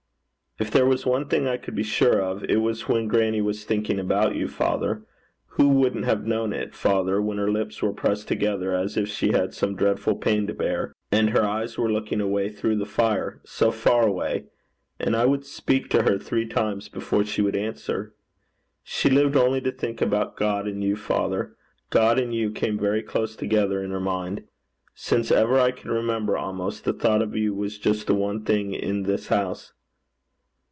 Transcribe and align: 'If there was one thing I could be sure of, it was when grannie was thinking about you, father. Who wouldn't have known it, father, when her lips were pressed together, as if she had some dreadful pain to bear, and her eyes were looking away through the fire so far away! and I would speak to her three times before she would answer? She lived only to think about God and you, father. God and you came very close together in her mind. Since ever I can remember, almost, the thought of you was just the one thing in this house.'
'If 0.59 0.69
there 0.69 0.85
was 0.85 1.05
one 1.07 1.27
thing 1.29 1.47
I 1.47 1.55
could 1.57 1.75
be 1.75 1.81
sure 1.81 2.21
of, 2.21 2.43
it 2.43 2.57
was 2.57 2.87
when 2.87 3.07
grannie 3.07 3.41
was 3.41 3.63
thinking 3.63 3.97
about 3.99 4.35
you, 4.35 4.47
father. 4.49 5.01
Who 5.55 5.69
wouldn't 5.69 6.03
have 6.05 6.27
known 6.27 6.51
it, 6.53 6.75
father, 6.75 7.19
when 7.21 7.37
her 7.39 7.49
lips 7.49 7.81
were 7.81 7.93
pressed 7.93 8.27
together, 8.27 8.75
as 8.75 8.95
if 8.97 9.07
she 9.07 9.31
had 9.31 9.53
some 9.55 9.75
dreadful 9.77 10.17
pain 10.17 10.45
to 10.47 10.53
bear, 10.53 10.93
and 11.09 11.29
her 11.29 11.41
eyes 11.43 11.77
were 11.79 11.91
looking 11.91 12.19
away 12.21 12.49
through 12.49 12.75
the 12.75 12.85
fire 12.85 13.39
so 13.45 13.71
far 13.71 14.05
away! 14.05 14.47
and 14.99 15.15
I 15.15 15.25
would 15.25 15.45
speak 15.45 15.89
to 15.91 16.03
her 16.03 16.19
three 16.19 16.45
times 16.45 16.89
before 16.89 17.23
she 17.23 17.41
would 17.41 17.55
answer? 17.55 18.13
She 18.83 19.09
lived 19.09 19.37
only 19.37 19.61
to 19.61 19.71
think 19.71 19.99
about 20.01 20.35
God 20.37 20.67
and 20.67 20.83
you, 20.83 20.95
father. 20.97 21.55
God 21.91 22.19
and 22.19 22.35
you 22.35 22.51
came 22.51 22.77
very 22.77 23.01
close 23.01 23.35
together 23.37 23.81
in 23.81 23.89
her 23.91 24.01
mind. 24.01 24.43
Since 24.93 25.31
ever 25.31 25.57
I 25.57 25.71
can 25.71 25.89
remember, 25.91 26.37
almost, 26.37 26.83
the 26.83 26.93
thought 26.93 27.21
of 27.23 27.35
you 27.37 27.55
was 27.55 27.79
just 27.79 28.05
the 28.05 28.15
one 28.15 28.43
thing 28.45 28.73
in 28.73 29.03
this 29.03 29.29
house.' 29.29 29.71